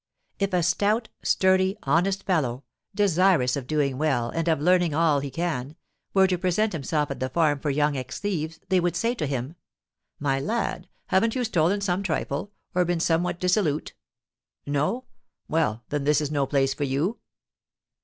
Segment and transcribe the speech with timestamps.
[0.39, 2.63] If a stout, sturdy, honest fellow,
[2.95, 5.75] desirous of doing well, and of learning all he can,
[6.11, 9.27] were to present himself at the farm for young ex thieves, they would say to
[9.27, 9.53] him,
[10.19, 13.93] 'My lad, haven't you stolen some trifle, or been somewhat dissolute?'
[14.65, 15.05] 'No!'
[15.47, 17.19] 'Well, then, this is no place for you.'"